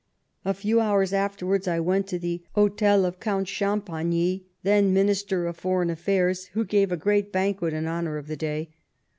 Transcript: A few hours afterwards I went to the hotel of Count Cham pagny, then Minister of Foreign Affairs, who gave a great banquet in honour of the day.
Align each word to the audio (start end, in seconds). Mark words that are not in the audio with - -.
A 0.43 0.55
few 0.55 0.79
hours 0.79 1.13
afterwards 1.13 1.67
I 1.67 1.79
went 1.79 2.07
to 2.07 2.17
the 2.17 2.41
hotel 2.55 3.05
of 3.05 3.19
Count 3.19 3.45
Cham 3.45 3.83
pagny, 3.83 4.45
then 4.63 4.95
Minister 4.95 5.45
of 5.45 5.57
Foreign 5.57 5.91
Affairs, 5.91 6.45
who 6.53 6.65
gave 6.65 6.91
a 6.91 6.97
great 6.97 7.31
banquet 7.31 7.71
in 7.75 7.85
honour 7.87 8.17
of 8.17 8.25
the 8.25 8.35
day. 8.37 8.71